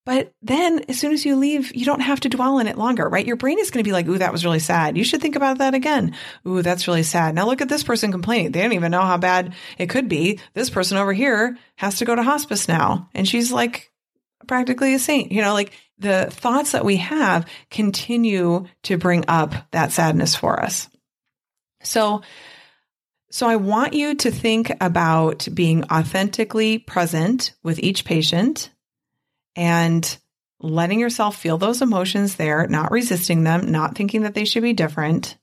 but 0.08 0.32
then 0.42 0.86
as 0.88 0.98
soon 0.98 1.12
as 1.12 1.26
you 1.26 1.36
leave, 1.36 1.76
you 1.76 1.84
don't 1.84 2.00
have 2.00 2.22
to 2.22 2.30
dwell 2.30 2.60
in 2.60 2.68
it 2.68 2.78
longer, 2.78 3.10
right? 3.10 3.28
Your 3.28 3.36
brain 3.36 3.60
is 3.60 3.72
going 3.72 3.84
to 3.84 3.88
be 3.88 3.92
like, 3.92 4.08
ooh, 4.08 4.18
that 4.18 4.32
was 4.32 4.46
really 4.46 4.60
sad. 4.60 4.98
You 4.98 5.04
should 5.04 5.20
think 5.20 5.36
about 5.36 5.58
that 5.58 5.74
again. 5.74 6.16
Ooh, 6.48 6.62
that's 6.62 6.88
really 6.88 7.04
sad. 7.04 7.36
Now 7.36 7.46
look 7.46 7.60
at 7.60 7.68
this 7.68 7.84
person 7.84 8.10
complaining. 8.10 8.54
They 8.54 8.62
don't 8.62 8.72
even 8.72 8.90
know 8.90 9.02
how 9.02 9.18
bad 9.18 9.54
it 9.78 9.90
could 9.90 10.08
be. 10.08 10.40
This 10.54 10.70
person 10.70 10.96
over 10.96 11.12
here 11.12 11.58
has 11.76 11.98
to 11.98 12.06
go 12.06 12.16
to 12.16 12.24
hospice 12.24 12.70
now. 12.70 13.10
And 13.14 13.28
she's 13.28 13.52
like 13.52 13.92
practically 14.48 14.94
a 14.94 15.00
saint. 15.00 15.34
You 15.34 15.42
know, 15.42 15.52
like 15.52 15.74
the 16.00 16.28
thoughts 16.32 16.72
that 16.72 16.86
we 16.86 16.96
have 16.96 17.46
continue 17.70 18.66
to 18.84 18.98
bring 18.98 19.26
up 19.28 19.56
that 19.72 19.92
sadness 19.92 20.38
for 20.38 20.58
us. 20.58 20.88
So, 21.84 22.22
so 23.30 23.46
I 23.46 23.58
want 23.58 23.92
you 23.92 24.16
to 24.16 24.32
think 24.32 24.72
about 24.80 25.50
being 25.54 25.84
authentically 25.92 26.78
present 26.78 27.56
with 27.62 27.80
each 27.80 28.06
patient 28.06 28.70
and 29.58 30.18
letting 30.62 31.00
yourself 31.00 31.36
feel 31.36 31.58
those 31.58 31.82
emotions 31.82 32.36
there, 32.36 32.68
not 32.68 32.92
resisting 32.92 33.44
them, 33.44 33.72
not 33.72 33.98
thinking 33.98 34.22
that 34.22 34.34
they 34.34 34.46
should 34.46 34.64
be 34.64 34.74
different. 34.74 35.38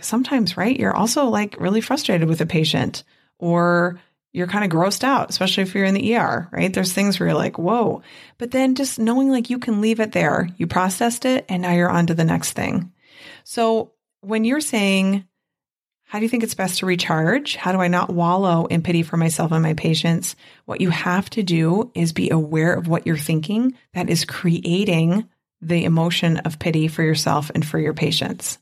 Sometimes, 0.00 0.56
right, 0.56 0.78
you're 0.78 0.94
also 0.94 1.26
like 1.26 1.58
really 1.58 1.80
frustrated 1.80 2.28
with 2.28 2.40
a 2.42 2.46
patient 2.46 3.04
or 3.38 3.98
you're 4.32 4.46
kind 4.46 4.64
of 4.64 4.70
grossed 4.70 5.02
out, 5.02 5.30
especially 5.30 5.62
if 5.62 5.74
you're 5.74 5.86
in 5.86 5.94
the 5.94 6.14
ER, 6.16 6.48
right? 6.52 6.72
There's 6.72 6.92
things 6.92 7.18
where 7.18 7.30
you're 7.30 7.38
like, 7.38 7.58
whoa. 7.58 8.02
But 8.36 8.50
then 8.50 8.74
just 8.74 8.98
knowing 8.98 9.30
like 9.30 9.48
you 9.48 9.58
can 9.58 9.80
leave 9.80 10.00
it 10.00 10.12
there, 10.12 10.50
you 10.58 10.66
processed 10.66 11.24
it, 11.24 11.46
and 11.48 11.62
now 11.62 11.72
you're 11.72 11.88
on 11.88 12.08
to 12.08 12.14
the 12.14 12.24
next 12.24 12.52
thing. 12.52 12.92
So 13.44 13.92
when 14.20 14.44
you're 14.44 14.60
saying, 14.60 15.26
how 16.08 16.20
do 16.20 16.24
you 16.24 16.28
think 16.28 16.44
it's 16.44 16.54
best 16.54 16.78
to 16.78 16.86
recharge? 16.86 17.56
How 17.56 17.72
do 17.72 17.80
I 17.80 17.88
not 17.88 18.12
wallow 18.12 18.66
in 18.66 18.82
pity 18.82 19.02
for 19.02 19.16
myself 19.16 19.50
and 19.50 19.62
my 19.62 19.74
patients? 19.74 20.36
What 20.64 20.80
you 20.80 20.90
have 20.90 21.28
to 21.30 21.42
do 21.42 21.90
is 21.94 22.12
be 22.12 22.30
aware 22.30 22.74
of 22.74 22.86
what 22.86 23.06
you're 23.06 23.16
thinking 23.16 23.74
that 23.92 24.08
is 24.08 24.24
creating 24.24 25.28
the 25.60 25.84
emotion 25.84 26.38
of 26.38 26.60
pity 26.60 26.86
for 26.86 27.02
yourself 27.02 27.50
and 27.54 27.66
for 27.66 27.80
your 27.80 27.92
patients. 27.92 28.58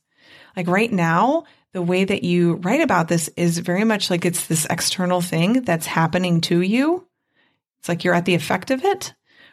Like 0.56 0.68
right 0.68 0.90
now, 0.90 1.44
the 1.72 1.82
way 1.82 2.04
that 2.04 2.22
you 2.22 2.54
write 2.54 2.80
about 2.80 3.08
this 3.08 3.28
is 3.36 3.58
very 3.58 3.84
much 3.84 4.08
like 4.08 4.24
it's 4.24 4.46
this 4.46 4.66
external 4.70 5.20
thing 5.20 5.64
that's 5.64 5.86
happening 5.86 6.40
to 6.42 6.62
you. 6.62 7.06
It's 7.80 7.90
like 7.90 8.04
you're 8.04 8.14
at 8.14 8.24
the 8.24 8.36
effect 8.36 8.70
of 8.70 8.84
it 8.84 9.12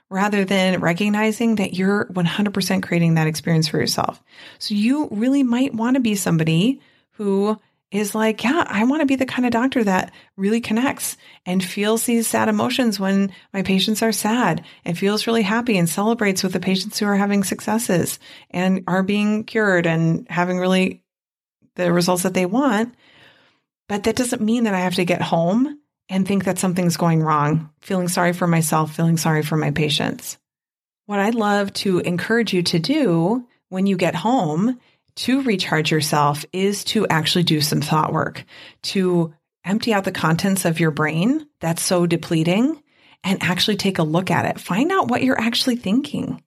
rather 0.09 0.45
than 0.45 0.79
recognizing 0.79 1.55
that 1.55 1.73
you're 1.73 2.05
100% 2.05 2.83
creating 2.83 3.15
that 3.15 3.27
experience 3.27 3.67
for 3.67 3.79
yourself. 3.79 4.23
So 4.59 4.75
you 4.75 5.09
really 5.11 5.43
might 5.43 5.73
want 5.73 5.95
to 5.95 6.01
be 6.01 6.15
somebody 6.15 6.79
who 7.11 7.59
is 7.91 8.15
like, 8.15 8.43
yeah, 8.43 8.63
I 8.67 8.85
want 8.85 9.01
to 9.01 9.05
be 9.05 9.17
the 9.17 9.25
kind 9.25 9.45
of 9.45 9.51
doctor 9.51 9.83
that 9.83 10.13
really 10.37 10.61
connects 10.61 11.17
and 11.45 11.63
feels 11.63 12.05
these 12.05 12.25
sad 12.25 12.47
emotions 12.47 12.99
when 12.99 13.33
my 13.53 13.63
patients 13.63 14.01
are 14.01 14.13
sad 14.13 14.63
and 14.85 14.97
feels 14.97 15.27
really 15.27 15.41
happy 15.41 15.77
and 15.77 15.89
celebrates 15.89 16.41
with 16.41 16.53
the 16.53 16.59
patients 16.59 16.97
who 16.97 17.05
are 17.05 17.17
having 17.17 17.43
successes 17.43 18.17
and 18.49 18.83
are 18.87 19.03
being 19.03 19.43
cured 19.43 19.85
and 19.85 20.25
having 20.29 20.57
really 20.57 21.03
the 21.75 21.91
results 21.91 22.23
that 22.23 22.33
they 22.33 22.45
want. 22.45 22.95
But 23.89 24.03
that 24.03 24.15
doesn't 24.15 24.41
mean 24.41 24.63
that 24.63 24.73
I 24.73 24.79
have 24.79 24.95
to 24.95 25.05
get 25.05 25.21
home 25.21 25.77
and 26.07 26.25
think 26.25 26.45
that 26.45 26.59
something's 26.59 26.97
going 26.97 27.21
wrong, 27.21 27.69
feeling 27.81 28.07
sorry 28.07 28.31
for 28.31 28.47
myself, 28.47 28.95
feeling 28.95 29.17
sorry 29.17 29.43
for 29.43 29.57
my 29.57 29.71
patients. 29.71 30.37
What 31.07 31.19
I'd 31.19 31.35
love 31.35 31.73
to 31.73 31.99
encourage 31.99 32.53
you 32.53 32.63
to 32.63 32.79
do 32.79 33.45
when 33.67 33.85
you 33.85 33.97
get 33.97 34.15
home 34.15 34.79
to 35.15 35.41
recharge 35.43 35.91
yourself 35.91 36.45
is 36.53 36.83
to 36.85 37.07
actually 37.07 37.43
do 37.43 37.61
some 37.61 37.81
thought 37.81 38.13
work, 38.13 38.45
to 38.83 39.33
empty 39.63 39.93
out 39.93 40.03
the 40.03 40.11
contents 40.11 40.65
of 40.65 40.79
your 40.79 40.91
brain 40.91 41.45
that's 41.59 41.83
so 41.83 42.05
depleting 42.05 42.81
and 43.23 43.43
actually 43.43 43.77
take 43.77 43.99
a 43.99 44.03
look 44.03 44.31
at 44.31 44.45
it. 44.45 44.59
Find 44.59 44.91
out 44.91 45.07
what 45.07 45.23
you're 45.23 45.39
actually 45.39 45.75
thinking, 45.75 46.41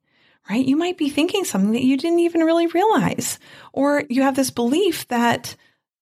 right? 0.51 0.65
You 0.65 0.77
might 0.77 0.99
be 0.99 1.09
thinking 1.09 1.45
something 1.45 1.73
that 1.73 1.85
you 1.85 1.97
didn't 1.97 2.21
even 2.21 2.41
really 2.41 2.67
realize, 2.67 3.39
or 3.73 4.03
you 4.09 4.23
have 4.23 4.35
this 4.35 4.51
belief 4.51 5.07
that 5.09 5.55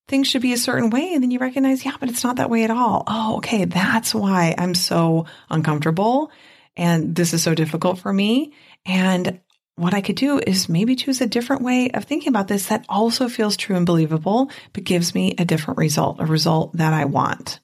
things 0.09 0.27
should 0.27 0.43
be 0.43 0.53
a 0.53 0.59
certain 0.59 0.91
way. 0.91 1.13
And 1.13 1.23
then 1.23 1.31
you 1.31 1.39
recognize, 1.39 1.85
yeah, 1.85 1.97
but 2.01 2.09
it's 2.09 2.25
not 2.25 2.37
that 2.37 2.51
way 2.51 2.65
at 2.65 2.71
all. 2.71 3.05
Oh, 3.07 3.37
okay. 3.37 3.67
That's 3.67 4.15
why 4.15 4.55
I'm 4.57 4.75
so 4.75 5.27
uncomfortable. 5.51 6.31
And 6.77 7.15
this 7.15 7.35
is 7.35 7.43
so 7.43 7.55
difficult 7.55 7.99
for 7.99 8.13
me. 8.13 8.53
And 8.85 9.41
what 9.83 9.95
I 9.95 10.01
could 10.01 10.17
do 10.17 10.39
is 10.39 10.69
maybe 10.69 10.95
choose 10.97 11.21
a 11.21 11.27
different 11.27 11.63
way 11.63 11.91
of 11.91 12.05
thinking 12.05 12.29
about 12.29 12.49
this 12.49 12.67
that 12.67 12.87
also 12.89 13.29
feels 13.29 13.57
true 13.57 13.77
and 13.77 13.85
believable, 13.85 14.51
but 14.73 14.85
gives 14.85 15.15
me 15.15 15.35
a 15.39 15.45
different 15.45 15.79
result, 15.79 16.21
a 16.21 16.27
result 16.27 16.73
that 16.77 16.93
I 16.93 17.05
want. 17.05 17.61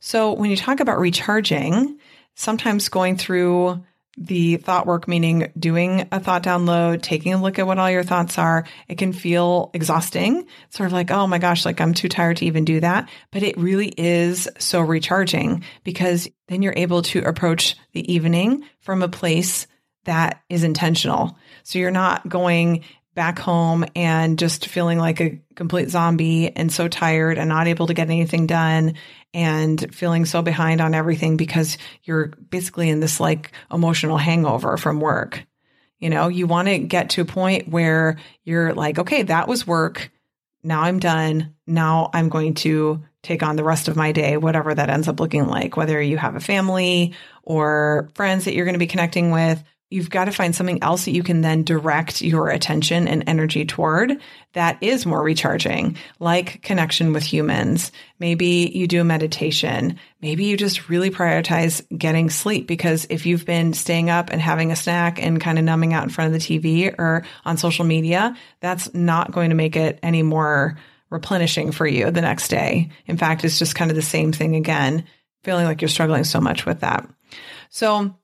So 0.00 0.32
when 0.34 0.50
you 0.50 0.56
talk 0.56 0.80
about 0.80 0.98
recharging, 0.98 1.98
sometimes 2.34 2.88
going 2.88 3.16
through 3.16 3.84
the 4.16 4.56
thought 4.56 4.86
work, 4.86 5.08
meaning 5.08 5.50
doing 5.58 6.06
a 6.12 6.20
thought 6.20 6.42
download, 6.42 7.00
taking 7.00 7.32
a 7.32 7.40
look 7.40 7.58
at 7.58 7.66
what 7.66 7.78
all 7.78 7.90
your 7.90 8.02
thoughts 8.02 8.36
are, 8.38 8.66
it 8.86 8.98
can 8.98 9.12
feel 9.12 9.70
exhausting. 9.72 10.46
Sort 10.68 10.88
of 10.88 10.92
like, 10.92 11.10
oh 11.10 11.26
my 11.26 11.38
gosh, 11.38 11.64
like 11.64 11.80
I'm 11.80 11.94
too 11.94 12.08
tired 12.08 12.38
to 12.38 12.46
even 12.46 12.64
do 12.64 12.80
that. 12.80 13.08
But 13.30 13.42
it 13.42 13.56
really 13.56 13.88
is 13.88 14.48
so 14.58 14.80
recharging 14.80 15.64
because 15.84 16.28
then 16.48 16.60
you're 16.60 16.74
able 16.76 17.02
to 17.02 17.20
approach 17.20 17.76
the 17.92 18.12
evening 18.12 18.64
from 18.80 19.02
a 19.02 19.08
place 19.08 19.66
that 20.04 20.42
is 20.48 20.64
intentional. 20.64 21.36
So 21.62 21.78
you're 21.78 21.90
not 21.90 22.28
going 22.28 22.84
back 23.14 23.38
home 23.38 23.84
and 23.96 24.38
just 24.38 24.66
feeling 24.66 24.98
like 24.98 25.20
a 25.20 25.40
complete 25.56 25.90
zombie 25.90 26.54
and 26.56 26.72
so 26.72 26.88
tired 26.88 27.38
and 27.38 27.48
not 27.48 27.66
able 27.66 27.86
to 27.88 27.94
get 27.94 28.08
anything 28.08 28.46
done 28.46 28.94
and 29.34 29.94
feeling 29.94 30.24
so 30.24 30.42
behind 30.42 30.80
on 30.80 30.94
everything 30.94 31.36
because 31.36 31.76
you're 32.04 32.28
basically 32.28 32.88
in 32.88 33.00
this 33.00 33.20
like 33.20 33.52
emotional 33.70 34.16
hangover 34.16 34.76
from 34.76 35.00
work. 35.00 35.44
You 35.98 36.08
know, 36.08 36.28
you 36.28 36.46
want 36.46 36.68
to 36.68 36.78
get 36.78 37.10
to 37.10 37.22
a 37.22 37.26
point 37.26 37.68
where 37.68 38.16
you're 38.44 38.72
like, 38.72 38.98
okay, 38.98 39.24
that 39.24 39.48
was 39.48 39.66
work. 39.66 40.10
Now 40.62 40.82
I'm 40.82 40.98
done. 40.98 41.54
Now 41.66 42.10
I'm 42.14 42.28
going 42.28 42.54
to 42.54 43.04
take 43.22 43.42
on 43.42 43.56
the 43.56 43.64
rest 43.64 43.88
of 43.88 43.96
my 43.96 44.12
day, 44.12 44.36
whatever 44.36 44.74
that 44.74 44.88
ends 44.88 45.08
up 45.08 45.20
looking 45.20 45.46
like, 45.46 45.76
whether 45.76 46.00
you 46.00 46.16
have 46.16 46.36
a 46.36 46.40
family 46.40 47.14
or 47.42 48.08
friends 48.14 48.46
that 48.46 48.54
you're 48.54 48.64
going 48.64 48.74
to 48.74 48.78
be 48.78 48.86
connecting 48.86 49.30
with, 49.30 49.62
you've 49.90 50.08
got 50.08 50.26
to 50.26 50.32
find 50.32 50.54
something 50.54 50.82
else 50.82 51.04
that 51.04 51.10
you 51.10 51.22
can 51.22 51.40
then 51.40 51.64
direct 51.64 52.22
your 52.22 52.48
attention 52.48 53.08
and 53.08 53.24
energy 53.26 53.64
toward 53.64 54.20
that 54.52 54.78
is 54.80 55.04
more 55.04 55.22
recharging, 55.22 55.96
like 56.20 56.62
connection 56.62 57.12
with 57.12 57.24
humans. 57.24 57.90
Maybe 58.20 58.70
you 58.72 58.86
do 58.86 59.00
a 59.00 59.04
meditation. 59.04 59.98
Maybe 60.22 60.44
you 60.44 60.56
just 60.56 60.88
really 60.88 61.10
prioritize 61.10 61.82
getting 61.96 62.30
sleep 62.30 62.66
because 62.66 63.06
if 63.10 63.26
you've 63.26 63.44
been 63.44 63.72
staying 63.72 64.10
up 64.10 64.30
and 64.30 64.40
having 64.40 64.70
a 64.70 64.76
snack 64.76 65.22
and 65.22 65.40
kind 65.40 65.58
of 65.58 65.64
numbing 65.64 65.92
out 65.92 66.04
in 66.04 66.10
front 66.10 66.34
of 66.34 66.40
the 66.40 66.46
TV 66.46 66.94
or 66.96 67.24
on 67.44 67.56
social 67.56 67.84
media, 67.84 68.36
that's 68.60 68.94
not 68.94 69.32
going 69.32 69.50
to 69.50 69.56
make 69.56 69.76
it 69.76 69.98
any 70.02 70.22
more 70.22 70.78
replenishing 71.10 71.72
for 71.72 71.86
you 71.86 72.10
the 72.12 72.20
next 72.20 72.48
day. 72.48 72.90
In 73.06 73.16
fact, 73.16 73.44
it's 73.44 73.58
just 73.58 73.74
kind 73.74 73.90
of 73.90 73.96
the 73.96 74.02
same 74.02 74.32
thing 74.32 74.54
again, 74.54 75.04
feeling 75.42 75.64
like 75.64 75.82
you're 75.82 75.88
struggling 75.88 76.22
so 76.22 76.40
much 76.40 76.64
with 76.64 76.80
that. 76.80 77.08
So 77.70 78.14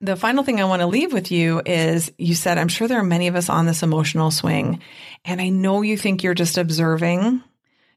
the 0.00 0.16
final 0.16 0.44
thing 0.44 0.60
I 0.60 0.64
want 0.64 0.80
to 0.80 0.86
leave 0.86 1.12
with 1.12 1.30
you 1.30 1.60
is 1.64 2.10
you 2.16 2.34
said, 2.34 2.56
I'm 2.56 2.68
sure 2.68 2.88
there 2.88 3.00
are 3.00 3.04
many 3.04 3.28
of 3.28 3.36
us 3.36 3.50
on 3.50 3.66
this 3.66 3.82
emotional 3.82 4.30
swing. 4.30 4.80
And 5.24 5.40
I 5.40 5.50
know 5.50 5.82
you 5.82 5.96
think 5.98 6.22
you're 6.22 6.34
just 6.34 6.56
observing 6.56 7.42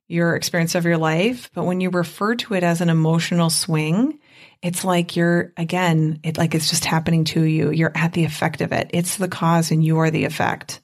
your 0.07 0.35
experience 0.35 0.75
of 0.75 0.83
your 0.83 0.97
life, 0.97 1.49
but 1.53 1.63
when 1.63 1.79
you 1.79 1.89
refer 1.89 2.35
to 2.35 2.55
it 2.55 2.63
as 2.63 2.81
an 2.81 2.89
emotional 2.89 3.49
swing, 3.49 4.19
it's 4.61 4.83
like 4.83 5.15
you're 5.15 5.53
again, 5.55 6.19
it 6.23 6.37
like 6.37 6.53
it's 6.53 6.69
just 6.69 6.83
happening 6.83 7.23
to 7.25 7.41
you. 7.41 7.71
You're 7.71 7.93
at 7.95 8.11
the 8.11 8.25
effect 8.25 8.59
of 8.59 8.73
it. 8.73 8.89
It's 8.93 9.15
the 9.15 9.29
cause 9.29 9.71
and 9.71 9.83
you 9.83 9.99
are 9.99 10.11
the 10.11 10.25
effect. 10.25 10.81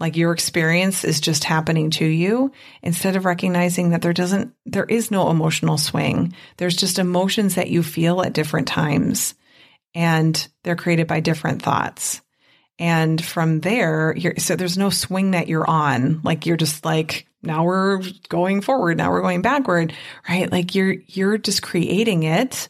Like 0.00 0.16
your 0.16 0.32
experience 0.32 1.04
is 1.04 1.20
just 1.20 1.44
happening 1.44 1.90
to 1.90 2.04
you 2.04 2.52
instead 2.82 3.16
of 3.16 3.24
recognizing 3.24 3.90
that 3.90 4.02
there 4.02 4.12
doesn't, 4.12 4.52
there 4.66 4.84
is 4.84 5.10
no 5.12 5.30
emotional 5.30 5.78
swing. 5.78 6.34
There's 6.56 6.76
just 6.76 6.98
emotions 6.98 7.54
that 7.54 7.70
you 7.70 7.82
feel 7.84 8.20
at 8.20 8.32
different 8.32 8.68
times 8.68 9.34
and 9.96 10.46
they're 10.62 10.76
created 10.76 11.06
by 11.06 11.20
different 11.20 11.62
thoughts. 11.62 12.20
And 12.78 13.24
from 13.24 13.60
there, 13.60 14.14
so 14.36 14.54
there's 14.54 14.76
no 14.76 14.90
swing 14.90 15.30
that 15.30 15.48
you're 15.48 15.68
on. 15.68 16.20
Like 16.22 16.44
you're 16.44 16.58
just 16.58 16.84
like, 16.84 17.26
now 17.42 17.64
we're 17.64 18.02
going 18.28 18.60
forward. 18.60 18.98
Now 18.98 19.10
we're 19.10 19.22
going 19.22 19.40
backward, 19.40 19.94
right? 20.28 20.52
Like 20.52 20.74
you're, 20.74 20.96
you're 21.06 21.38
just 21.38 21.62
creating 21.62 22.24
it 22.24 22.68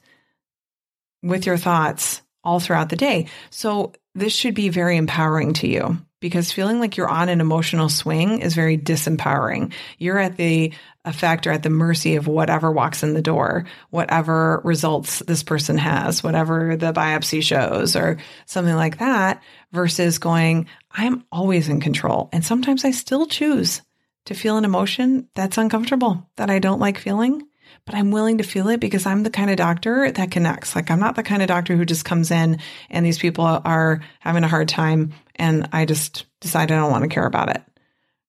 with 1.25 1.47
your 1.47 1.57
thoughts 1.57 2.23
all 2.45 2.61
throughout 2.61 2.91
the 2.91 2.97
day. 2.97 3.27
So 3.51 3.93
this 4.15 4.33
should 4.33 4.55
be 4.55 4.69
very 4.69 4.97
empowering 4.97 5.55
to 5.55 5.67
you 5.69 5.99
because 6.21 6.53
feeling 6.53 6.81
like 6.81 6.97
you're 6.97 7.09
on 7.09 7.29
an 7.29 7.41
emotional 7.41 7.89
swing 7.89 8.41
is 8.41 8.55
very 8.55 8.79
disempowering. 8.79 9.73
You're 9.99 10.19
at 10.19 10.37
the 10.37 10.73
effect 11.05 11.47
or 11.47 11.53
at 11.53 11.63
the 11.63 11.71
mercy 11.71 12.17
of 12.17 12.27
whatever 12.27 12.73
walks 12.73 13.03
in 13.03 13.15
the 13.15 13.23
door, 13.23 13.67
whatever 13.91 14.61
results 14.65 15.21
this 15.21 15.43
person 15.43 15.79
has, 15.79 16.23
whatever 16.23 16.77
the 16.77 16.93
biopsy 16.93 17.43
shows 17.43 17.95
or 17.95 18.19
something 18.47 18.75
like 18.75 18.99
that 18.99 19.43
versus 19.73 20.19
going, 20.19 20.67
I'm 20.91 21.25
always 21.31 21.69
in 21.69 21.81
control. 21.81 22.29
And 22.33 22.45
sometimes 22.45 22.85
I 22.85 22.91
still 22.91 23.27
choose 23.27 23.83
to 24.25 24.35
feel 24.35 24.57
an 24.57 24.65
emotion 24.65 25.29
that's 25.35 25.59
uncomfortable 25.59 26.29
that 26.37 26.51
I 26.51 26.59
don't 26.59 26.81
like 26.81 26.99
feeling 26.99 27.47
but 27.87 27.95
I'm 27.95 28.11
willing 28.11 28.39
to 28.39 28.45
feel 28.45 28.69
it 28.69 28.81
because 28.81 29.07
I'm 29.07 29.23
the 29.23 29.31
kind 29.31 29.49
of 29.49 29.57
doctor 29.57 30.11
that 30.11 30.31
connects. 30.31 30.75
Like 30.75 30.91
I'm 30.91 31.01
not 31.01 31.15
the 31.15 31.23
kind 31.23 31.41
of 31.41 31.49
doctor 31.49 31.77
who 31.77 31.85
just 31.85 32.05
comes 32.05 32.31
in 32.31 32.59
and 32.91 33.07
these 33.07 33.19
people 33.19 33.45
are 33.45 34.01
having 34.19 34.45
a 34.45 34.49
hard 34.49 34.69
time 34.69 35.15
and 35.37 35.69
I 35.73 35.85
just 35.85 36.27
decide 36.41 36.71
I 36.73 36.77
don't 36.77 36.91
want 36.91 37.05
to 37.05 37.09
care 37.09 37.27
about 37.27 37.51
it. 37.51 37.63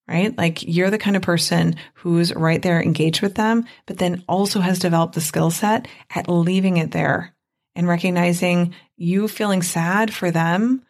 Right? 0.06 0.36
Like 0.38 0.62
you're 0.62 0.90
the 0.90 0.96
kind 0.96 1.16
of 1.16 1.22
person 1.22 1.76
who's 1.94 2.32
right 2.34 2.62
there 2.62 2.80
engaged 2.80 3.20
with 3.20 3.34
them, 3.34 3.66
but 3.84 3.98
then 3.98 4.24
also 4.26 4.60
has 4.60 4.78
developed 4.78 5.14
the 5.14 5.20
skill 5.20 5.50
set 5.50 5.86
at 6.14 6.30
leaving 6.30 6.78
it 6.78 6.92
there 6.92 7.34
and 7.74 7.86
recognizing 7.86 8.74
you 8.96 9.28
feeling 9.28 9.62
sad 9.62 10.14
for 10.14 10.30
them. 10.30 10.82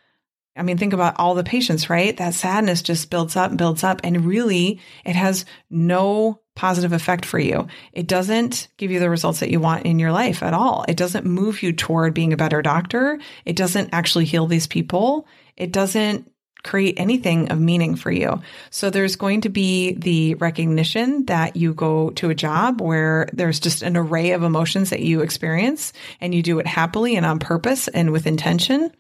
I 0.56 0.62
mean, 0.62 0.78
think 0.78 0.92
about 0.92 1.18
all 1.18 1.34
the 1.34 1.44
patients, 1.44 1.88
right? 1.88 2.16
That 2.16 2.34
sadness 2.34 2.82
just 2.82 3.10
builds 3.10 3.34
up 3.34 3.50
and 3.50 3.58
builds 3.58 3.82
up. 3.82 4.00
And 4.04 4.24
really, 4.24 4.80
it 5.04 5.16
has 5.16 5.44
no 5.70 6.40
positive 6.58 6.92
effect 6.92 7.24
for 7.24 7.38
you. 7.38 7.68
It 7.92 8.08
doesn't 8.08 8.68
give 8.76 8.90
you 8.90 8.98
the 8.98 9.08
results 9.08 9.40
that 9.40 9.50
you 9.50 9.60
want 9.60 9.86
in 9.86 10.00
your 10.00 10.10
life 10.12 10.42
at 10.42 10.52
all. 10.52 10.84
It 10.88 10.96
doesn't 10.96 11.24
move 11.24 11.62
you 11.62 11.72
toward 11.72 12.14
being 12.14 12.32
a 12.32 12.36
better 12.36 12.62
doctor. 12.62 13.18
It 13.44 13.54
doesn't 13.54 13.90
actually 13.92 14.24
heal 14.24 14.46
these 14.46 14.66
people. 14.66 15.26
It 15.56 15.72
doesn't 15.72 16.30
create 16.64 16.98
anything 16.98 17.52
of 17.52 17.60
meaning 17.60 17.94
for 17.94 18.10
you. 18.10 18.42
So 18.70 18.90
there's 18.90 19.14
going 19.14 19.42
to 19.42 19.48
be 19.48 19.92
the 19.92 20.34
recognition 20.34 21.26
that 21.26 21.54
you 21.54 21.72
go 21.72 22.10
to 22.10 22.30
a 22.30 22.34
job 22.34 22.80
where 22.80 23.28
there's 23.32 23.60
just 23.60 23.82
an 23.82 23.96
array 23.96 24.32
of 24.32 24.42
emotions 24.42 24.90
that 24.90 25.00
you 25.00 25.20
experience 25.20 25.92
and 26.20 26.34
you 26.34 26.42
do 26.42 26.58
it 26.58 26.66
happily 26.66 27.14
and 27.14 27.24
on 27.24 27.38
purpose 27.38 27.86
and 27.86 28.10
with 28.10 28.26
intention. 28.26 28.90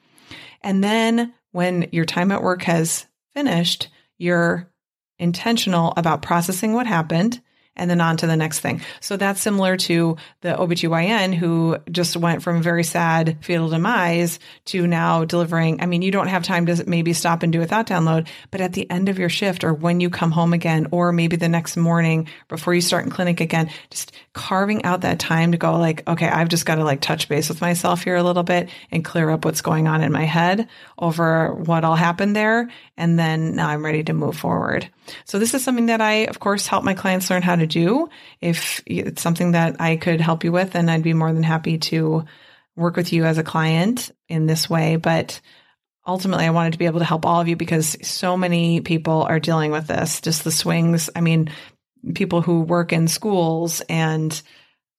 And 0.62 0.84
then 0.84 1.34
when 1.50 1.88
your 1.90 2.04
time 2.04 2.30
at 2.30 2.42
work 2.42 2.62
has 2.62 3.04
finished, 3.34 3.88
you're 4.16 4.70
intentional 5.18 5.92
about 5.96 6.22
processing 6.22 6.72
what 6.72 6.86
happened 6.86 7.40
and 7.78 7.90
then 7.90 8.00
on 8.00 8.16
to 8.18 8.26
the 8.26 8.36
next 8.36 8.60
thing. 8.60 8.80
So 9.00 9.16
that's 9.16 9.40
similar 9.40 9.76
to 9.78 10.16
the 10.40 10.54
OBGYN 10.54 11.34
who 11.34 11.78
just 11.90 12.16
went 12.16 12.42
from 12.42 12.62
very 12.62 12.84
sad 12.84 13.38
fetal 13.40 13.68
demise 13.68 14.38
to 14.66 14.86
now 14.86 15.24
delivering. 15.24 15.80
I 15.80 15.86
mean, 15.86 16.02
you 16.02 16.10
don't 16.10 16.28
have 16.28 16.42
time 16.42 16.66
to 16.66 16.84
maybe 16.88 17.12
stop 17.12 17.42
and 17.42 17.52
do 17.52 17.62
a 17.62 17.66
thought 17.66 17.86
download, 17.86 18.28
but 18.50 18.60
at 18.60 18.72
the 18.72 18.90
end 18.90 19.08
of 19.08 19.18
your 19.18 19.28
shift 19.28 19.64
or 19.64 19.72
when 19.72 20.00
you 20.00 20.10
come 20.10 20.30
home 20.30 20.52
again, 20.52 20.88
or 20.90 21.12
maybe 21.12 21.36
the 21.36 21.48
next 21.48 21.76
morning 21.76 22.28
before 22.48 22.74
you 22.74 22.80
start 22.80 23.04
in 23.04 23.10
clinic 23.10 23.40
again, 23.40 23.70
just 23.90 24.12
carving 24.32 24.84
out 24.84 25.02
that 25.02 25.18
time 25.18 25.52
to 25.52 25.58
go 25.58 25.78
like, 25.78 26.06
okay, 26.08 26.28
I've 26.28 26.48
just 26.48 26.66
got 26.66 26.76
to 26.76 26.84
like 26.84 27.00
touch 27.00 27.28
base 27.28 27.48
with 27.48 27.60
myself 27.60 28.02
here 28.02 28.16
a 28.16 28.22
little 28.22 28.42
bit 28.42 28.68
and 28.90 29.04
clear 29.04 29.30
up 29.30 29.44
what's 29.44 29.62
going 29.62 29.88
on 29.88 30.02
in 30.02 30.12
my 30.12 30.24
head 30.24 30.68
over 30.98 31.54
what 31.54 31.84
all 31.84 31.96
happened 31.96 32.34
there. 32.34 32.70
And 32.96 33.18
then 33.18 33.54
now 33.56 33.68
I'm 33.68 33.84
ready 33.84 34.04
to 34.04 34.12
move 34.12 34.36
forward. 34.36 34.88
So 35.24 35.38
this 35.38 35.54
is 35.54 35.62
something 35.64 35.86
that 35.86 36.00
I, 36.00 36.26
of 36.26 36.38
course, 36.38 36.66
help 36.66 36.84
my 36.84 36.94
clients 36.94 37.30
learn 37.30 37.42
how 37.42 37.56
to 37.56 37.66
do. 37.66 38.08
If 38.40 38.82
it's 38.86 39.22
something 39.22 39.52
that 39.52 39.80
I 39.80 39.96
could 39.96 40.20
help 40.20 40.44
you 40.44 40.52
with, 40.52 40.72
then 40.72 40.88
I'd 40.88 41.02
be 41.02 41.14
more 41.14 41.32
than 41.32 41.42
happy 41.42 41.78
to 41.78 42.24
work 42.76 42.96
with 42.96 43.12
you 43.12 43.24
as 43.24 43.38
a 43.38 43.42
client 43.42 44.10
in 44.28 44.46
this 44.46 44.70
way. 44.70 44.96
But 44.96 45.40
ultimately, 46.06 46.46
I 46.46 46.50
wanted 46.50 46.72
to 46.72 46.78
be 46.78 46.86
able 46.86 47.00
to 47.00 47.04
help 47.04 47.26
all 47.26 47.40
of 47.40 47.48
you 47.48 47.56
because 47.56 47.96
so 48.02 48.36
many 48.36 48.80
people 48.80 49.22
are 49.22 49.40
dealing 49.40 49.70
with 49.70 49.86
this, 49.86 50.20
just 50.20 50.44
the 50.44 50.52
swings. 50.52 51.10
I 51.14 51.20
mean, 51.20 51.50
people 52.14 52.40
who 52.40 52.60
work 52.62 52.92
in 52.92 53.08
schools 53.08 53.82
and 53.88 54.40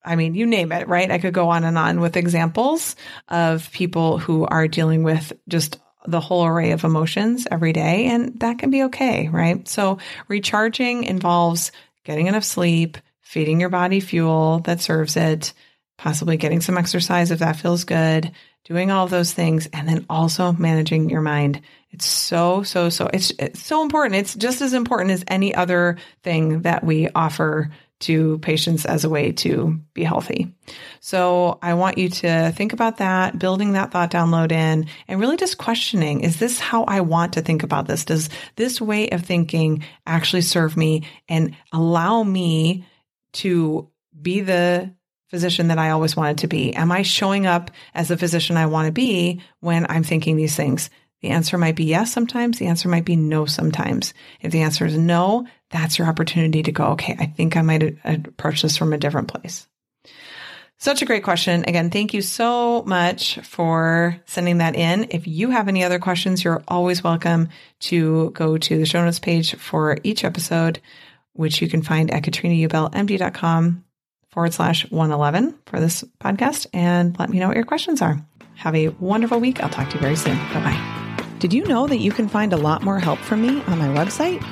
I 0.04 0.15
mean, 0.15 0.34
you 0.34 0.45
name 0.45 0.72
it, 0.72 0.88
right? 0.88 1.12
I 1.12 1.17
could 1.17 1.34
go 1.34 1.50
on 1.50 1.65
and 1.65 1.78
on 1.78 2.00
with 2.00 2.15
examples 2.15 2.95
of 3.28 3.69
people 3.72 4.17
who 4.17 4.45
are 4.45 4.67
dealing 4.67 5.04
with 5.04 5.34
just 5.48 5.80
the 6.08 6.20
whole 6.20 6.46
array 6.46 6.72
of 6.72 6.84
emotions 6.84 7.48
every 7.52 7.74
day, 7.74 8.06
and 8.08 8.40
that 8.40 8.60
can 8.60 8.70
be 8.70 8.84
okay, 8.84 9.28
right? 9.30 9.68
So, 9.68 9.98
recharging 10.28 11.04
involves 11.04 11.72
getting 12.04 12.28
enough 12.28 12.44
sleep, 12.44 12.98
feeding 13.22 13.60
your 13.60 13.70
body 13.70 14.00
fuel 14.00 14.60
that 14.60 14.82
serves 14.82 15.18
it, 15.18 15.54
possibly 15.98 16.38
getting 16.38 16.62
some 16.62 16.78
exercise 16.78 17.32
if 17.32 17.40
that 17.40 17.58
feels 17.58 17.84
good, 17.84 18.32
doing 18.64 18.92
all 18.92 19.08
those 19.08 19.34
things, 19.34 19.68
and 19.74 19.88
then 19.88 20.06
also 20.10 20.54
managing 20.54 21.10
your 21.10 21.22
mind. 21.22 21.62
It's 21.91 22.06
so, 22.06 22.63
so, 22.63 22.89
so, 22.89 23.10
it's, 23.12 23.32
it's 23.39 23.65
so 23.65 23.82
important. 23.82 24.15
It's 24.15 24.36
just 24.36 24.62
as 24.62 24.73
important 24.73 25.12
as 25.12 25.23
any 25.28 25.56
other 25.56 25.97
thing 26.23 26.62
that 26.62 26.84
we 26.84 27.10
offer 27.15 27.71
to 27.99 28.38
patients 28.39 28.86
as 28.86 29.04
a 29.04 29.10
way 29.10 29.32
to 29.34 29.80
be 29.93 30.04
healthy. 30.04 30.54
So 31.02 31.60
I 31.62 31.73
want 31.73 31.97
you 31.97 32.10
to 32.10 32.52
think 32.52 32.71
about 32.71 32.97
that, 32.97 33.38
building 33.38 33.73
that 33.73 33.91
thought 33.91 34.12
download 34.12 34.52
in 34.52 34.88
and 35.08 35.19
really 35.19 35.36
just 35.36 35.58
questioning, 35.58 36.21
is 36.21 36.39
this 36.39 36.60
how 36.60 36.84
I 36.86 37.02
want 37.02 37.34
to 37.34 37.41
think 37.41 37.63
about 37.63 37.88
this? 37.88 38.06
Does 38.06 38.30
this 38.56 38.80
way 38.80 39.10
of 39.10 39.23
thinking 39.23 39.84
actually 40.06 40.43
serve 40.43 40.78
me 40.78 41.08
and 41.28 41.56
allow 41.73 42.23
me 42.23 42.86
to 43.34 43.89
be 44.19 44.41
the 44.41 44.93
physician 45.30 45.67
that 45.67 45.80
I 45.80 45.89
always 45.89 46.15
wanted 46.15 46.39
to 46.39 46.47
be? 46.47 46.73
Am 46.75 46.91
I 46.91 47.02
showing 47.02 47.45
up 47.45 47.69
as 47.93 48.08
the 48.08 48.17
physician 48.17 48.56
I 48.56 48.67
want 48.67 48.86
to 48.86 48.91
be 48.93 49.41
when 49.60 49.86
I'm 49.89 50.04
thinking 50.04 50.38
these 50.38 50.56
things? 50.56 50.89
The 51.21 51.29
answer 51.29 51.58
might 51.58 51.75
be 51.75 51.86
yes 51.86 52.12
sometimes. 52.13 52.60
The 52.60 52.67
answer 52.67 52.88
might 52.88 53.05
be 53.05 53.15
no 53.15 53.45
sometimes. 53.45 54.13
If 54.41 54.51
the 54.51 54.62
answer 54.62 54.86
is 54.86 54.97
no, 54.97 55.47
that's 55.69 55.97
your 55.97 56.08
opportunity 56.08 56.63
to 56.63 56.71
go, 56.71 56.86
okay, 56.91 57.15
I 57.19 57.25
think 57.25 57.58
I 57.58 57.62
might 57.62 57.97
approach 58.05 58.62
this 58.62 58.77
from 58.77 58.93
a 58.93 58.97
different 58.97 59.27
place. 59.27 59.67
Such 60.77 61.01
a 61.01 61.05
great 61.05 61.25
question. 61.25 61.65
Again, 61.67 61.89
thank 61.89 62.13
you 62.13 62.21
so 62.21 62.84
much 62.84 63.38
for 63.39 64.17
sending 64.25 64.60
that 64.60 64.77
in. 64.77 65.08
If 65.10 65.27
you 65.27 65.49
have 65.49 65.67
any 65.67 65.84
other 65.84 65.99
questions, 65.99 66.41
you're 66.41 66.63
always 66.69 67.03
welcome 67.03 67.49
to 67.82 68.29
go 68.29 68.58
to 68.58 68.77
the 68.77 68.86
show 68.86 69.03
notes 69.03 69.19
page 69.19 69.55
for 69.55 69.97
each 70.03 70.23
episode, 70.23 70.79
which 71.34 71.62
you 71.62 71.67
can 71.67 71.82
find 71.82 72.10
at 72.12 72.23
katrinaubelmd.com 72.23 73.84
forward 74.32 74.53
slash 74.53 74.89
111 74.89 75.60
for 75.65 75.82
this 75.82 76.05
podcast 76.21 76.67
and 76.73 77.17
let 77.19 77.29
me 77.29 77.39
know 77.39 77.47
what 77.47 77.58
your 77.58 77.65
questions 77.65 78.01
are. 78.01 78.25
Have 78.55 78.75
a 78.75 78.89
wonderful 78.89 79.39
week. 79.39 79.62
I'll 79.62 79.69
talk 79.69 79.89
to 79.89 79.95
you 79.95 80.01
very 80.01 80.15
soon. 80.15 80.38
Bye 80.38 80.63
bye. 80.63 80.99
Did 81.39 81.54
you 81.54 81.65
know 81.65 81.88
that 81.88 81.99
you 81.99 82.12
can 82.12 82.28
find 82.28 82.52
a 82.52 82.58
lot 82.58 82.84
more 82.84 82.99
help 82.99 83.17
from 83.19 83.41
me 83.41 83.63
on 83.63 83.80
my 83.80 83.88
website? 83.88 84.45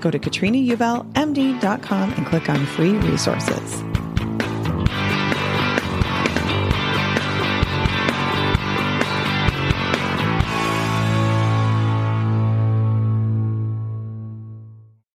Go 0.00 0.12
to 0.12 0.18
katrinaubelmd.com 0.18 2.12
and 2.12 2.26
click 2.26 2.48
on 2.48 2.64
free 2.66 2.92
resources. 2.92 3.89